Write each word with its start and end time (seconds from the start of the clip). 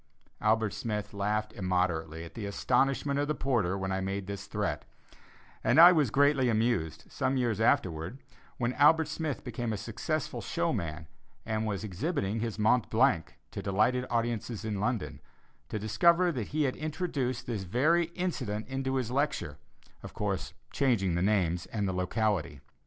Albert 0.41 0.73
Smith 0.73 1.13
laughed 1.13 1.53
immoderately 1.53 2.23
at 2.23 2.33
the 2.33 2.47
astonishment 2.47 3.19
of 3.19 3.27
the 3.27 3.35
porter 3.35 3.77
when 3.77 3.91
I 3.91 4.01
made 4.01 4.25
this 4.25 4.47
threat, 4.47 4.83
and 5.63 5.79
I 5.79 5.91
was 5.91 6.09
greatly 6.09 6.49
amused, 6.49 7.03
some 7.11 7.37
years 7.37 7.61
afterwards, 7.61 8.19
when 8.57 8.73
Albert 8.73 9.07
Smith 9.07 9.43
became 9.43 9.71
a 9.71 9.77
successful 9.77 10.41
showman 10.41 11.05
and 11.45 11.67
was 11.67 11.83
exhibiting 11.83 12.39
his 12.39 12.57
"Mont 12.57 12.89
Blanc" 12.89 13.35
to 13.51 13.61
delighted 13.61 14.07
audiences 14.09 14.65
in 14.65 14.79
London, 14.79 15.21
to 15.69 15.77
discover 15.77 16.31
that 16.31 16.47
he 16.47 16.63
had 16.63 16.75
introduced 16.77 17.45
this 17.45 17.61
very 17.61 18.05
incident 18.15 18.67
into 18.69 18.95
his 18.95 19.11
lecture, 19.11 19.59
of 20.01 20.15
course, 20.15 20.55
changing 20.73 21.13
the 21.13 21.21
names 21.21 21.67
and 21.67 21.85
locality. 21.85 22.59